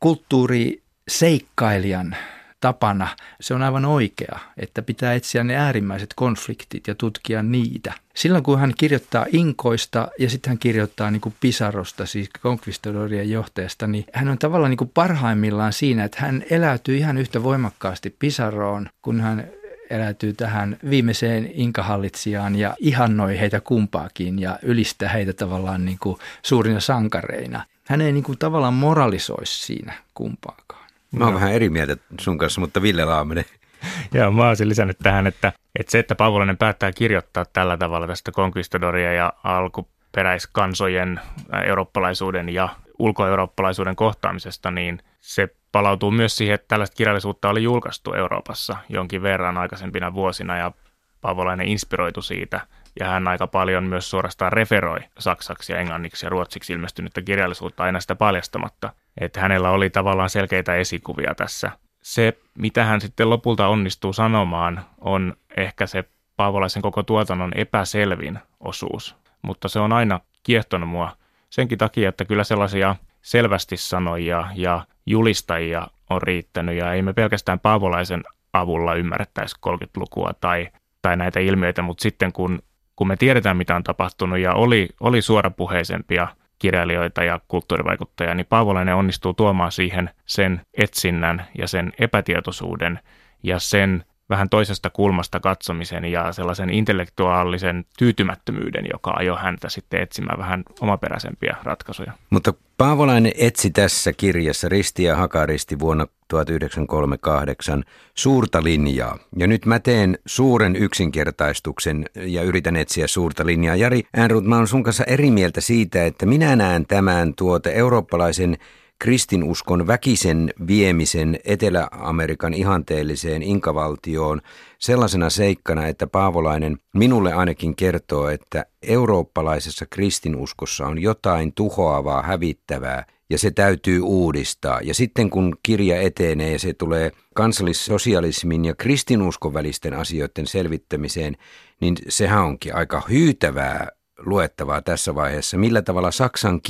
kulttuuriseikkailijan 0.00 2.16
tapana. 2.60 3.08
Se 3.40 3.54
on 3.54 3.62
aivan 3.62 3.84
oikea, 3.84 4.38
että 4.56 4.82
pitää 4.82 5.14
etsiä 5.14 5.44
ne 5.44 5.56
äärimmäiset 5.56 6.10
konfliktit 6.16 6.86
ja 6.86 6.94
tutkia 6.94 7.42
niitä. 7.42 7.92
Silloin 8.14 8.44
kun 8.44 8.58
hän 8.58 8.72
kirjoittaa 8.78 9.26
Inkoista 9.32 10.08
ja 10.18 10.30
sitten 10.30 10.50
hän 10.50 10.58
kirjoittaa 10.58 11.10
niin 11.10 11.20
kuin 11.20 11.34
Pisarosta, 11.40 12.06
siis 12.06 12.30
konkvistadorien 12.42 13.30
johtajasta, 13.30 13.86
niin 13.86 14.04
hän 14.12 14.28
on 14.28 14.38
tavallaan 14.38 14.70
niin 14.70 14.78
kuin 14.78 14.90
parhaimmillaan 14.94 15.72
siinä, 15.72 16.04
että 16.04 16.18
hän 16.20 16.44
eläytyy 16.50 16.96
ihan 16.96 17.18
yhtä 17.18 17.42
voimakkaasti 17.42 18.16
Pisaroon, 18.18 18.88
kun 19.02 19.20
hän 19.20 19.50
eläytyy 19.90 20.32
tähän 20.32 20.76
viimeiseen 20.90 21.50
inkahallitsijaan 21.54 22.56
ja 22.56 22.74
ihannoi 22.78 23.38
heitä 23.38 23.60
kumpaakin 23.60 24.38
ja 24.38 24.58
ylistää 24.62 25.08
heitä 25.08 25.32
tavallaan 25.32 25.84
niin 25.84 25.98
kuin 26.00 26.18
suurina 26.42 26.80
sankareina. 26.80 27.64
Hän 27.88 28.00
ei 28.00 28.12
niin 28.12 28.24
kuin 28.24 28.38
tavallaan 28.38 28.74
moralisoisi 28.74 29.66
siinä 29.66 29.92
kumpaakaan. 30.14 30.67
Mä 31.12 31.24
oon 31.24 31.34
no. 31.34 31.40
vähän 31.40 31.52
eri 31.52 31.70
mieltä 31.70 31.96
sun 32.20 32.38
kanssa, 32.38 32.60
mutta 32.60 32.82
Ville 32.82 33.04
Laaminen. 33.04 33.44
Joo, 34.14 34.30
mä 34.30 34.48
olisin 34.48 34.68
lisännyt 34.68 34.98
tähän, 35.02 35.26
että, 35.26 35.52
että 35.78 35.90
se, 35.90 35.98
että 35.98 36.14
Paavolainen 36.14 36.56
päättää 36.56 36.92
kirjoittaa 36.92 37.44
tällä 37.52 37.76
tavalla 37.76 38.06
tästä 38.06 38.32
konquistadoria 38.32 39.12
ja 39.12 39.32
alkuperäiskansojen, 39.44 41.20
eurooppalaisuuden 41.66 42.48
ja 42.48 42.68
ulkoeurooppalaisuuden 42.98 43.96
kohtaamisesta, 43.96 44.70
niin 44.70 45.02
se 45.20 45.48
palautuu 45.72 46.10
myös 46.10 46.36
siihen, 46.36 46.54
että 46.54 46.68
tällaista 46.68 46.96
kirjallisuutta 46.96 47.48
oli 47.48 47.62
julkaistu 47.62 48.12
Euroopassa 48.12 48.76
jonkin 48.88 49.22
verran 49.22 49.58
aikaisempina 49.58 50.14
vuosina 50.14 50.56
ja 50.56 50.72
Paavolainen 51.20 51.68
inspiroitu 51.68 52.22
siitä 52.22 52.60
ja 53.00 53.08
hän 53.08 53.28
aika 53.28 53.46
paljon 53.46 53.84
myös 53.84 54.10
suorastaan 54.10 54.52
referoi 54.52 54.98
saksaksi 55.18 55.72
ja 55.72 55.78
englanniksi 55.78 56.26
ja 56.26 56.30
ruotsiksi 56.30 56.72
ilmestynyttä 56.72 57.22
kirjallisuutta 57.22 57.82
aina 57.82 58.00
sitä 58.00 58.14
paljastamatta 58.14 58.92
että 59.20 59.40
hänellä 59.40 59.70
oli 59.70 59.90
tavallaan 59.90 60.30
selkeitä 60.30 60.74
esikuvia 60.74 61.34
tässä. 61.34 61.70
Se, 62.02 62.38
mitä 62.58 62.84
hän 62.84 63.00
sitten 63.00 63.30
lopulta 63.30 63.68
onnistuu 63.68 64.12
sanomaan, 64.12 64.84
on 65.00 65.36
ehkä 65.56 65.86
se 65.86 66.04
Paavolaisen 66.36 66.82
koko 66.82 67.02
tuotannon 67.02 67.52
epäselvin 67.54 68.38
osuus, 68.60 69.16
mutta 69.42 69.68
se 69.68 69.80
on 69.80 69.92
aina 69.92 70.20
kiehtonut 70.42 70.88
mua 70.88 71.12
senkin 71.50 71.78
takia, 71.78 72.08
että 72.08 72.24
kyllä 72.24 72.44
sellaisia 72.44 72.96
selvästi 73.22 73.76
sanoja 73.76 74.48
ja 74.54 74.86
julistajia 75.06 75.86
on 76.10 76.22
riittänyt 76.22 76.76
ja 76.76 76.92
ei 76.92 77.02
me 77.02 77.12
pelkästään 77.12 77.60
Paavolaisen 77.60 78.24
avulla 78.52 78.94
ymmärrettäisi 78.94 79.56
30-lukua 79.66 80.30
tai, 80.40 80.68
tai 81.02 81.16
näitä 81.16 81.40
ilmiöitä, 81.40 81.82
mutta 81.82 82.02
sitten 82.02 82.32
kun, 82.32 82.58
kun 82.96 83.08
me 83.08 83.16
tiedetään 83.16 83.56
mitä 83.56 83.76
on 83.76 83.84
tapahtunut 83.84 84.38
ja 84.38 84.54
oli, 84.54 84.88
oli 85.00 85.22
suorapuheisempia 85.22 86.28
kirjailijoita 86.58 87.24
ja 87.24 87.40
kulttuurivaikuttajia, 87.48 88.34
niin 88.34 88.46
Paavolainen 88.46 88.94
onnistuu 88.94 89.34
tuomaan 89.34 89.72
siihen 89.72 90.10
sen 90.26 90.60
etsinnän 90.78 91.46
ja 91.58 91.68
sen 91.68 91.92
epätietoisuuden 91.98 92.98
ja 93.42 93.58
sen 93.58 94.04
vähän 94.30 94.48
toisesta 94.48 94.90
kulmasta 94.90 95.40
katsomisen 95.40 96.04
ja 96.04 96.32
sellaisen 96.32 96.70
intellektuaalisen 96.70 97.84
tyytymättömyyden, 97.98 98.84
joka 98.92 99.10
ajoi 99.16 99.38
häntä 99.40 99.68
sitten 99.68 100.02
etsimään 100.02 100.38
vähän 100.38 100.64
omaperäisempiä 100.80 101.56
ratkaisuja. 101.62 102.12
Mutta 102.30 102.54
Paavolainen 102.78 103.32
etsi 103.38 103.70
tässä 103.70 104.12
kirjassa 104.12 104.68
Risti 104.68 105.02
ja 105.02 105.16
Hakaristi 105.16 105.78
vuonna 105.78 106.06
1938 106.28 107.84
suurta 108.14 108.64
linjaa. 108.64 109.18
Ja 109.36 109.46
nyt 109.46 109.66
mä 109.66 109.78
teen 109.78 110.18
suuren 110.26 110.76
yksinkertaistuksen 110.76 112.04
ja 112.14 112.42
yritän 112.42 112.76
etsiä 112.76 113.06
suurta 113.06 113.46
linjaa. 113.46 113.76
Jari 113.76 114.02
Äänrut, 114.16 114.44
mä 114.44 114.56
oon 114.56 114.68
sun 114.68 114.82
kanssa 114.82 115.04
eri 115.04 115.30
mieltä 115.30 115.60
siitä, 115.60 116.06
että 116.06 116.26
minä 116.26 116.56
näen 116.56 116.86
tämän 116.86 117.34
tuote 117.34 117.72
eurooppalaisen 117.72 118.58
kristinuskon 118.98 119.86
väkisen 119.86 120.50
viemisen 120.66 121.38
Etelä-Amerikan 121.44 122.54
ihanteelliseen 122.54 123.42
inkavaltioon 123.42 124.40
sellaisena 124.78 125.30
seikkana, 125.30 125.86
että 125.86 126.06
Paavolainen 126.06 126.78
minulle 126.94 127.32
ainakin 127.32 127.76
kertoo, 127.76 128.28
että 128.28 128.66
eurooppalaisessa 128.82 129.86
kristinuskossa 129.86 130.86
on 130.86 131.02
jotain 131.02 131.52
tuhoavaa, 131.52 132.22
hävittävää 132.22 133.06
ja 133.30 133.38
se 133.38 133.50
täytyy 133.50 134.00
uudistaa. 134.00 134.80
Ja 134.80 134.94
sitten 134.94 135.30
kun 135.30 135.56
kirja 135.62 136.00
etenee 136.00 136.52
ja 136.52 136.58
se 136.58 136.72
tulee 136.72 137.12
kansallissosialismin 137.34 138.64
ja 138.64 138.74
kristinuskon 138.74 139.54
välisten 139.54 139.94
asioiden 139.94 140.46
selvittämiseen, 140.46 141.36
niin 141.80 141.96
sehän 142.08 142.44
onkin 142.44 142.74
aika 142.74 143.02
hyytävää 143.10 143.88
luettavaa 144.18 144.82
tässä 144.82 145.14
vaiheessa, 145.14 145.58
millä 145.58 145.82
tavalla 145.82 146.10
Saksan 146.10 146.60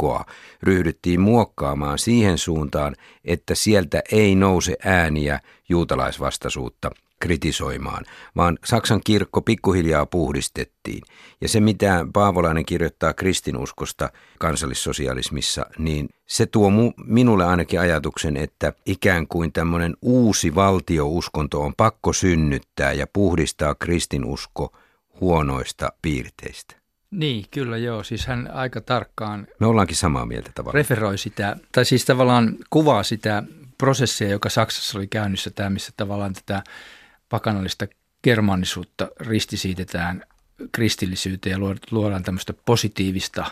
kirkkoa 0.00 0.24
ryhdyttiin 0.62 1.20
muokkaamaan 1.20 1.98
siihen 1.98 2.38
suuntaan, 2.38 2.96
että 3.24 3.54
sieltä 3.54 4.02
ei 4.12 4.34
nouse 4.34 4.76
ääniä 4.84 5.40
juutalaisvastaisuutta 5.68 6.90
kritisoimaan, 7.20 8.04
vaan 8.36 8.58
Saksan 8.64 9.00
kirkko 9.04 9.40
pikkuhiljaa 9.42 10.06
puhdistettiin. 10.06 11.02
Ja 11.40 11.48
se, 11.48 11.60
mitä 11.60 12.06
Paavolainen 12.12 12.64
kirjoittaa 12.64 13.12
kristinuskosta 13.12 14.10
kansallissosialismissa, 14.38 15.66
niin 15.78 16.08
se 16.26 16.46
tuo 16.46 16.70
minulle 17.06 17.44
ainakin 17.44 17.80
ajatuksen, 17.80 18.36
että 18.36 18.72
ikään 18.86 19.26
kuin 19.26 19.52
tämmöinen 19.52 19.96
uusi 20.02 20.54
valtiouskonto 20.54 21.60
on 21.60 21.74
pakko 21.76 22.12
synnyttää 22.12 22.92
ja 22.92 23.06
puhdistaa 23.12 23.74
kristinusko 23.74 24.72
huonoista 25.20 25.92
piirteistä. 26.02 26.79
Niin, 27.10 27.44
kyllä 27.50 27.76
joo. 27.76 28.02
Siis 28.02 28.26
hän 28.26 28.50
aika 28.52 28.80
tarkkaan... 28.80 29.46
Me 29.60 29.66
ollaankin 29.66 29.96
samaa 29.96 30.26
mieltä 30.26 30.50
tavallaan. 30.54 30.74
Referoi 30.74 31.18
sitä, 31.18 31.56
tai 31.72 31.84
siis 31.84 32.04
tavallaan 32.04 32.56
kuvaa 32.70 33.02
sitä 33.02 33.42
prosessia, 33.78 34.28
joka 34.28 34.48
Saksassa 34.48 34.98
oli 34.98 35.06
käynnissä, 35.06 35.50
tämä 35.50 35.70
missä 35.70 35.92
tavallaan 35.96 36.34
tätä 36.34 36.62
pakanallista 37.28 37.86
germanisuutta 38.24 39.08
ristisiitetään 39.20 40.22
kristillisyyteen 40.72 41.52
ja 41.52 41.74
luodaan 41.90 42.22
tämmöistä 42.22 42.54
positiivista 42.64 43.44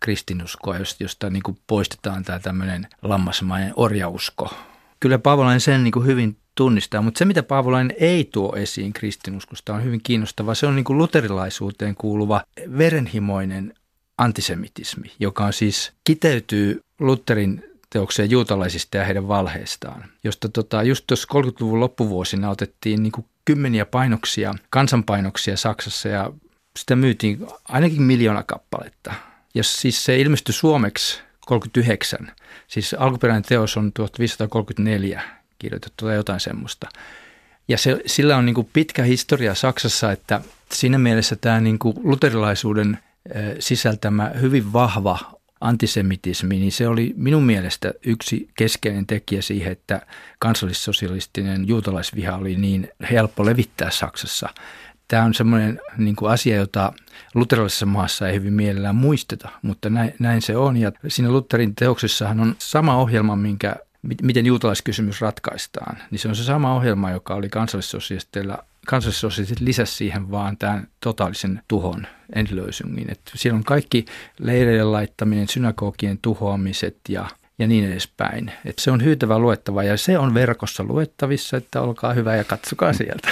kristinuskoa, 0.00 0.76
josta 1.00 1.30
niin 1.30 1.42
kuin 1.42 1.58
poistetaan 1.66 2.24
tämä 2.24 2.38
tämmöinen 2.38 2.88
lammasmainen 3.02 3.72
orjausko. 3.76 4.54
Kyllä 5.00 5.18
Paavolainen 5.18 5.60
sen 5.60 5.84
niin 5.84 5.92
kuin 5.92 6.06
hyvin 6.06 6.36
tunnistaa, 6.54 7.02
mutta 7.02 7.18
se 7.18 7.24
mitä 7.24 7.42
Paavolainen 7.42 7.96
ei 8.00 8.28
tuo 8.32 8.56
esiin 8.56 8.92
kristinuskosta 8.92 9.74
on 9.74 9.84
hyvin 9.84 10.00
kiinnostavaa. 10.02 10.54
Se 10.54 10.66
on 10.66 10.76
niin 10.76 10.84
kuin 10.84 10.98
luterilaisuuteen 10.98 11.94
kuuluva 11.94 12.42
verenhimoinen 12.78 13.74
antisemitismi, 14.18 15.12
joka 15.20 15.44
on 15.44 15.52
siis 15.52 15.92
kiteytyy 16.04 16.80
Lutherin 17.00 17.64
teokseen 17.90 18.30
juutalaisista 18.30 18.96
ja 18.96 19.04
heidän 19.04 19.28
valheistaan, 19.28 20.04
josta 20.24 20.48
tota, 20.48 20.82
just 20.82 21.04
tuossa 21.06 21.28
30-luvun 21.34 21.80
loppuvuosina 21.80 22.50
otettiin 22.50 23.02
niin 23.02 23.12
kuin 23.12 23.26
kymmeniä 23.44 23.86
painoksia, 23.86 24.54
kansanpainoksia 24.70 25.56
Saksassa 25.56 26.08
ja 26.08 26.32
sitä 26.78 26.96
myytiin 26.96 27.46
ainakin 27.68 28.02
miljoona 28.02 28.42
kappaletta. 28.42 29.14
Ja 29.54 29.64
siis 29.64 30.04
se 30.04 30.20
ilmestyi 30.20 30.52
suomeksi 30.52 31.20
39. 31.46 32.32
Siis 32.68 32.94
alkuperäinen 32.98 33.42
teos 33.42 33.76
on 33.76 33.92
1534 33.92 35.22
kirjoitettu 35.58 36.04
tai 36.04 36.14
jotain 36.14 36.40
semmoista. 36.40 36.88
Ja 37.68 37.78
se, 37.78 38.00
sillä 38.06 38.36
on 38.36 38.46
niin 38.46 38.54
kuin 38.54 38.68
pitkä 38.72 39.02
historia 39.02 39.54
Saksassa, 39.54 40.12
että 40.12 40.40
siinä 40.72 40.98
mielessä 40.98 41.36
tämä 41.36 41.60
niin 41.60 41.78
kuin 41.78 41.96
luterilaisuuden 42.02 42.98
sisältämä 43.58 44.30
hyvin 44.40 44.72
vahva 44.72 45.18
antisemitismi, 45.60 46.58
niin 46.58 46.72
se 46.72 46.88
oli 46.88 47.14
minun 47.16 47.42
mielestä 47.44 47.92
yksi 48.06 48.48
keskeinen 48.56 49.06
tekijä 49.06 49.42
siihen, 49.42 49.72
että 49.72 50.00
kansallissosialistinen 50.38 51.68
juutalaisviha 51.68 52.36
oli 52.36 52.56
niin 52.56 52.88
helppo 53.10 53.44
levittää 53.44 53.90
Saksassa. 53.90 54.48
Tämä 55.08 55.24
on 55.24 55.34
semmoinen 55.34 55.80
niin 55.98 56.16
kuin 56.16 56.32
asia, 56.32 56.56
jota 56.56 56.92
luterilaisessa 57.34 57.86
maassa 57.86 58.28
ei 58.28 58.34
hyvin 58.34 58.52
mielellään 58.52 58.96
muisteta, 58.96 59.48
mutta 59.62 59.90
näin, 59.90 60.14
näin 60.18 60.42
se 60.42 60.56
on. 60.56 60.76
Ja 60.76 60.92
siinä 61.08 61.30
Lutherin 61.30 61.74
teoksessahan 61.74 62.40
on 62.40 62.56
sama 62.58 62.96
ohjelma, 62.96 63.36
minkä 63.36 63.76
miten 64.22 64.46
juutalaiskysymys 64.46 65.20
ratkaistaan, 65.20 65.98
niin 66.10 66.18
se 66.18 66.28
on 66.28 66.36
se 66.36 66.44
sama 66.44 66.74
ohjelma, 66.74 67.10
joka 67.10 67.34
oli 67.34 67.48
kansallissosialisteilla 67.48 68.58
kansallisosialistit 68.86 69.60
lisäsi 69.60 69.94
siihen 69.94 70.30
vaan 70.30 70.56
tämän 70.56 70.88
totaalisen 71.00 71.62
tuhon, 71.68 72.06
enlöysungin. 72.34 73.10
Että 73.10 73.30
siellä 73.34 73.56
on 73.56 73.64
kaikki 73.64 74.04
leireille 74.38 74.84
laittaminen, 74.84 75.48
synagogien 75.48 76.18
tuhoamiset 76.22 76.96
ja, 77.08 77.26
ja 77.58 77.66
niin 77.66 77.92
edespäin. 77.92 78.52
Että 78.64 78.82
se 78.82 78.90
on 78.90 79.04
hyytävä 79.04 79.38
luettava 79.38 79.82
ja 79.82 79.96
se 79.96 80.18
on 80.18 80.34
verkossa 80.34 80.84
luettavissa, 80.84 81.56
että 81.56 81.80
olkaa 81.80 82.12
hyvä 82.12 82.36
ja 82.36 82.44
katsokaa 82.44 82.92
sieltä. 82.92 83.28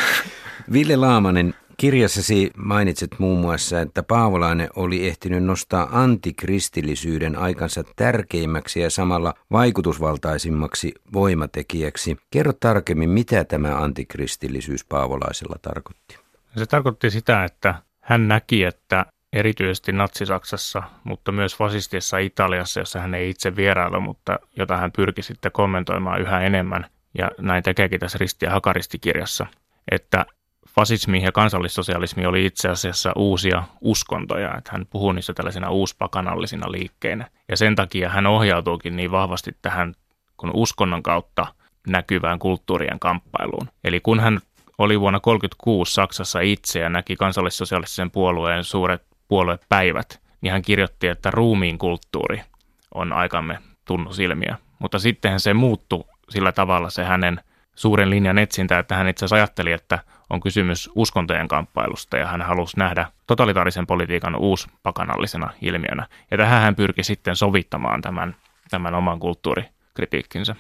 Ville 0.73 0.97
Laamanen, 0.97 1.55
Kirjassasi 1.83 2.51
mainitset 2.57 3.11
muun 3.19 3.41
muassa, 3.41 3.81
että 3.81 4.03
Paavolainen 4.03 4.69
oli 4.77 5.09
ehtinyt 5.09 5.45
nostaa 5.45 5.89
antikristillisyyden 5.93 7.39
aikansa 7.39 7.85
tärkeimmäksi 7.97 8.81
ja 8.81 8.91
samalla 8.91 9.35
vaikutusvaltaisimmaksi 9.53 10.95
voimatekijäksi. 11.13 12.17
Kerro 12.31 12.53
tarkemmin, 12.53 13.11
mitä 13.11 13.45
tämä 13.45 13.77
antikristillisyys 13.77 14.85
Paavolaisella 14.85 15.57
tarkoitti. 15.63 16.19
Se 16.57 16.67
tarkoitti 16.67 17.11
sitä, 17.11 17.45
että 17.45 17.75
hän 18.01 18.29
näki, 18.29 18.65
että 18.65 19.07
erityisesti 19.33 19.93
Natsi-Saksassa, 19.93 20.83
mutta 21.05 21.33
myös 21.33 21.57
fasistissa 21.57 22.19
Italiassa, 22.19 22.81
jossa 22.81 23.01
hän 23.01 23.15
ei 23.15 23.31
itse 23.31 23.57
vierailu, 23.57 24.01
mutta 24.01 24.39
jota 24.57 24.77
hän 24.77 24.93
pyrki 24.93 25.23
sitten 25.23 25.53
kommentoimaan 25.53 26.21
yhä 26.21 26.41
enemmän, 26.41 26.87
ja 27.19 27.31
näin 27.39 27.63
tekeekin 27.63 28.01
tässä 28.01 28.19
Risti- 28.19 28.47
ja 28.47 28.51
Hakaristikirjassa, 28.51 29.47
että 29.91 30.27
fasismi 30.75 31.23
ja 31.23 31.33
kansallissosialismi 31.33 32.27
oli 32.27 32.47
itse 32.47 32.69
asiassa 32.69 33.13
uusia 33.17 33.63
uskontoja, 33.81 34.57
että 34.59 34.73
hän 34.73 34.87
puhuu 34.91 35.13
niistä 35.13 35.33
tällaisina 35.35 35.71
uuspakanallisina 35.71 36.73
liikkeinä. 36.73 37.31
Ja 37.49 37.57
sen 37.57 37.77
takia 37.77 38.09
hän 38.09 38.27
ohjautuukin 38.27 38.97
niin 38.97 39.11
vahvasti 39.11 39.57
tähän 39.63 39.95
kun 40.37 40.51
uskonnon 40.55 41.03
kautta 41.03 41.47
näkyvään 41.87 42.39
kulttuurien 42.39 42.99
kamppailuun. 42.99 43.69
Eli 43.85 44.01
kun 44.01 44.21
hän 44.21 44.41
oli 44.79 45.01
vuonna 45.01 45.21
1936 45.21 45.95
Saksassa 45.95 46.41
itse 46.41 46.81
ja 46.81 46.89
näki 46.89 47.17
kansallissosialistisen 47.17 48.11
puolueen 48.11 48.65
suuret 48.65 49.03
puoluepäivät, 49.29 50.21
niin 50.41 50.53
hän 50.53 50.63
kirjoitti, 50.63 51.09
että 51.09 51.31
ruumiin 51.31 51.79
kulttuuri 51.79 52.43
on 52.95 53.13
aikamme 53.13 53.59
tunnusilmiö. 53.85 54.55
Mutta 54.79 54.99
sitten 54.99 55.41
se 55.41 55.55
muuttui 55.55 56.05
sillä 56.31 56.53
tavalla 56.53 56.91
se 56.91 57.05
hänen 57.05 57.41
suuren 57.77 58.11
linjan 58.11 58.39
etsintä, 58.39 58.79
että 58.79 58.95
hän 58.95 59.09
itse 59.09 59.25
asiassa 59.25 59.37
ajatteli, 59.37 59.73
että 59.73 59.99
on 60.33 60.41
kysymys 60.41 60.91
uskontojen 60.95 61.49
kamppailusta 61.49 62.17
ja 62.17 62.27
hän 62.27 62.43
halusi 62.43 62.79
nähdä 62.79 63.07
totalitaarisen 63.27 63.87
politiikan 63.87 64.37
uuspakanallisena 64.37 65.51
ilmiönä. 65.63 66.07
Ja 66.31 66.37
tähän 66.37 66.63
hän 66.63 66.77
pyrki 66.77 67.05
sitten 67.05 67.37
sovittamaan 67.37 68.03
tämän, 68.03 68.37
tämän 68.71 68.95
oman 68.95 69.19
kulttuurikritiikkinsä. 69.19 70.57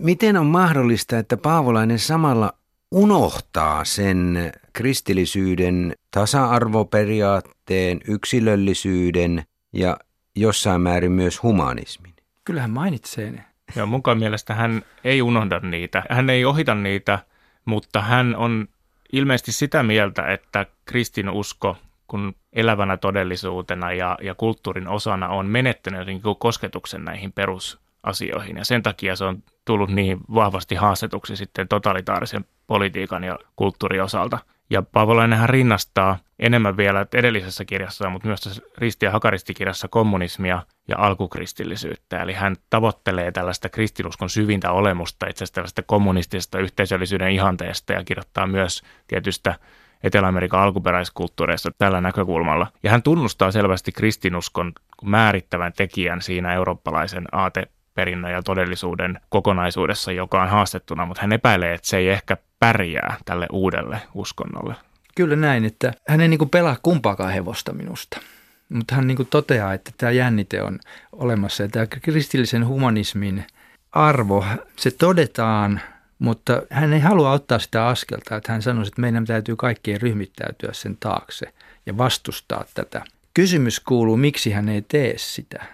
Miten 0.00 0.36
on 0.36 0.46
mahdollista, 0.46 1.18
että 1.18 1.36
Paavolainen 1.36 1.98
samalla 1.98 2.52
unohtaa 2.90 3.84
sen 3.84 4.52
kristillisyyden 4.72 5.92
tasa-arvoperiaatteen, 6.10 8.00
yksilöllisyyden 8.08 9.44
ja 9.72 9.96
jossain 10.36 10.80
määrin 10.80 11.12
myös 11.12 11.42
humanismin? 11.42 12.14
Kyllähän 12.44 12.70
mainitsee 12.70 13.30
ne. 13.30 13.44
Joo, 13.76 13.86
mukaan 13.86 14.18
mielestä 14.18 14.54
hän 14.54 14.82
ei 15.04 15.22
unohda 15.22 15.60
niitä. 15.60 16.02
Hän 16.10 16.30
ei 16.30 16.44
ohita 16.44 16.74
niitä, 16.74 17.18
mutta 17.64 18.00
hän 18.00 18.36
on 18.36 18.68
ilmeisesti 19.12 19.52
sitä 19.52 19.82
mieltä, 19.82 20.26
että 20.26 20.66
kristinusko 20.84 21.76
kun 22.06 22.34
elävänä 22.52 22.96
todellisuutena 22.96 23.92
ja, 23.92 24.18
ja 24.22 24.34
kulttuurin 24.34 24.88
osana 24.88 25.28
on 25.28 25.46
menettänyt 25.46 26.06
niin 26.06 26.22
kosketuksen 26.38 27.04
näihin 27.04 27.32
perusasioihin. 27.32 28.56
Ja 28.56 28.64
sen 28.64 28.82
takia 28.82 29.16
se 29.16 29.24
on 29.24 29.42
tullut 29.64 29.90
niin 29.90 30.18
vahvasti 30.34 30.74
haastetuksi 30.74 31.36
sitten 31.36 31.68
totalitaarisen 31.68 32.44
politiikan 32.66 33.24
ja 33.24 33.38
kulttuurin 33.56 34.02
osalta. 34.02 34.38
Ja 34.70 34.82
Paavolainenhan 34.82 35.48
rinnastaa 35.48 36.18
enemmän 36.38 36.76
vielä 36.76 37.06
edellisessä 37.14 37.64
kirjassa, 37.64 38.10
mutta 38.10 38.28
myös 38.28 38.40
tässä 38.40 38.62
Risti- 38.78 39.06
ja 39.06 39.10
Hakaristikirjassa 39.10 39.88
kommunismia 39.88 40.62
ja 40.88 40.96
alkukristillisyyttä. 40.98 42.22
Eli 42.22 42.32
hän 42.32 42.56
tavoittelee 42.70 43.32
tällaista 43.32 43.68
kristinuskon 43.68 44.30
syvintä 44.30 44.72
olemusta, 44.72 45.26
itse 45.26 45.44
asiassa 45.44 45.54
tällaista 45.54 45.82
kommunistisesta 45.82 46.58
yhteisöllisyyden 46.58 47.30
ihanteesta 47.30 47.92
ja 47.92 48.04
kirjoittaa 48.04 48.46
myös 48.46 48.82
tietystä 49.06 49.54
Etelä-Amerikan 50.02 50.60
alkuperäiskulttuureista 50.60 51.70
tällä 51.78 52.00
näkökulmalla. 52.00 52.66
Ja 52.82 52.90
hän 52.90 53.02
tunnustaa 53.02 53.50
selvästi 53.50 53.92
kristinuskon 53.92 54.72
määrittävän 55.02 55.72
tekijän 55.72 56.22
siinä 56.22 56.54
eurooppalaisen 56.54 57.24
aateperinnön 57.32 58.32
ja 58.32 58.42
todellisuuden 58.42 59.20
kokonaisuudessa, 59.28 60.12
joka 60.12 60.42
on 60.42 60.48
haastettuna, 60.48 61.06
mutta 61.06 61.20
hän 61.20 61.32
epäilee, 61.32 61.74
että 61.74 61.86
se 61.86 61.96
ei 61.96 62.08
ehkä 62.08 62.36
pärjää 62.62 63.16
tälle 63.24 63.46
uudelle 63.52 64.02
uskonnolle. 64.14 64.74
Kyllä 65.16 65.36
näin, 65.36 65.64
että 65.64 65.92
hän 66.08 66.20
ei 66.20 66.28
niin 66.28 66.50
pelaa 66.50 66.76
kumpaakaan 66.82 67.32
hevosta 67.32 67.72
minusta. 67.72 68.20
Mutta 68.68 68.94
hän 68.94 69.06
niin 69.06 69.26
toteaa, 69.30 69.74
että 69.74 69.90
tämä 69.96 70.12
jännite 70.12 70.62
on 70.62 70.78
olemassa 71.12 71.62
ja 71.62 71.68
tämä 71.68 71.86
kristillisen 71.86 72.66
humanismin 72.66 73.44
arvo, 73.92 74.44
se 74.76 74.90
todetaan, 74.90 75.80
mutta 76.18 76.62
hän 76.70 76.92
ei 76.92 77.00
halua 77.00 77.32
ottaa 77.32 77.58
sitä 77.58 77.86
askelta, 77.86 78.36
että 78.36 78.52
hän 78.52 78.62
sanoi, 78.62 78.86
että 78.86 79.00
meidän 79.00 79.24
täytyy 79.24 79.56
kaikkien 79.56 80.00
ryhmittäytyä 80.00 80.72
sen 80.72 80.96
taakse 81.00 81.46
ja 81.86 81.98
vastustaa 81.98 82.64
tätä. 82.74 83.02
Kysymys 83.34 83.80
kuuluu, 83.80 84.16
miksi 84.16 84.50
hän 84.50 84.68
ei 84.68 84.82
tee 84.82 85.14
sitä 85.16 85.64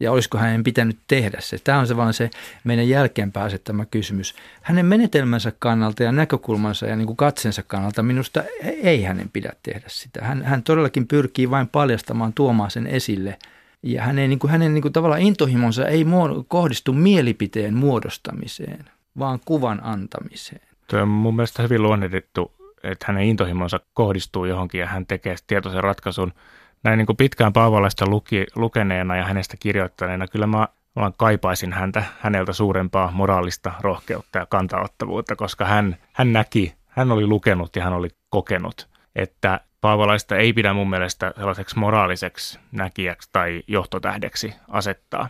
ja 0.00 0.12
olisiko 0.12 0.38
hänen 0.38 0.64
pitänyt 0.64 0.98
tehdä 1.06 1.36
se. 1.40 1.58
Tämä 1.64 1.78
on 1.78 1.86
se 1.86 1.96
vaan 1.96 2.14
se 2.14 2.30
meidän 2.64 2.88
jälkeenpäin 2.88 3.46
asettama 3.46 3.84
kysymys. 3.84 4.34
Hänen 4.62 4.86
menetelmänsä 4.86 5.52
kannalta 5.58 6.02
ja 6.02 6.12
näkökulmansa 6.12 6.86
ja 6.86 6.96
niin 6.96 7.06
kuin 7.06 7.16
katsensa 7.16 7.62
kannalta 7.62 8.02
minusta 8.02 8.44
ei 8.62 9.02
hänen 9.02 9.28
pidä 9.32 9.52
tehdä 9.62 9.86
sitä. 9.86 10.24
Hän, 10.24 10.42
hän 10.42 10.62
todellakin 10.62 11.06
pyrkii 11.06 11.50
vain 11.50 11.68
paljastamaan, 11.68 12.32
tuomaan 12.32 12.70
sen 12.70 12.86
esille. 12.86 13.38
Ja 13.82 14.02
hänen, 14.02 14.30
niin 14.30 14.38
kuin, 14.38 14.50
hänen 14.50 14.74
niin 14.74 14.82
kuin, 14.82 14.92
tavallaan 14.92 15.20
intohimonsa 15.20 15.86
ei 15.86 16.04
muod- 16.04 16.44
kohdistu 16.48 16.92
mielipiteen 16.92 17.74
muodostamiseen, 17.74 18.84
vaan 19.18 19.40
kuvan 19.44 19.80
antamiseen. 19.84 20.60
Tuo 20.86 21.00
on 21.00 21.08
mun 21.08 21.36
mielestä 21.36 21.62
hyvin 21.62 21.82
luonnehdittu, 21.82 22.52
että 22.82 23.04
hänen 23.08 23.24
intohimonsa 23.24 23.80
kohdistuu 23.94 24.44
johonkin 24.44 24.80
ja 24.80 24.86
hän 24.86 25.06
tekee 25.06 25.36
tietoisen 25.46 25.84
ratkaisun– 25.84 26.32
näin 26.84 26.98
niin 26.98 27.06
kuin 27.06 27.16
pitkään 27.16 27.52
Paavolaista 27.52 28.06
luki, 28.08 28.46
lukeneena 28.56 29.16
ja 29.16 29.24
hänestä 29.24 29.56
kirjoittaneena, 29.60 30.26
kyllä 30.26 30.46
mä 30.46 30.68
vaan 30.96 31.14
kaipaisin 31.16 31.72
häntä, 31.72 32.04
häneltä 32.20 32.52
suurempaa 32.52 33.10
moraalista 33.12 33.72
rohkeutta 33.80 34.38
ja 34.38 34.46
kantaottavuutta, 34.46 35.36
koska 35.36 35.64
hän, 35.64 35.96
hän 36.12 36.32
näki, 36.32 36.74
hän 36.86 37.12
oli 37.12 37.26
lukenut 37.26 37.76
ja 37.76 37.84
hän 37.84 37.92
oli 37.92 38.08
kokenut, 38.30 38.88
että 39.16 39.60
Paavolaista 39.80 40.36
ei 40.36 40.52
pidä 40.52 40.72
mun 40.72 40.90
mielestä 40.90 41.32
sellaiseksi 41.36 41.78
moraaliseksi 41.78 42.58
näkijäksi 42.72 43.28
tai 43.32 43.62
johtotähdeksi 43.66 44.54
asettaa. 44.68 45.28